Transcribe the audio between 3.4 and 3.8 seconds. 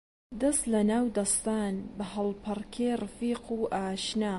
و